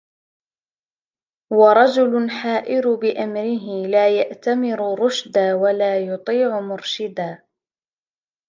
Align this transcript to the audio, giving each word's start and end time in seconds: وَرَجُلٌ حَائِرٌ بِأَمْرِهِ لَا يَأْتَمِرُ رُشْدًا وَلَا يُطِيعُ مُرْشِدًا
وَرَجُلٌ 1.53 2.29
حَائِرٌ 2.29 2.95
بِأَمْرِهِ 2.95 3.87
لَا 3.87 4.07
يَأْتَمِرُ 4.17 4.99
رُشْدًا 5.05 5.53
وَلَا 5.53 5.99
يُطِيعُ 6.05 6.59
مُرْشِدًا 6.61 7.43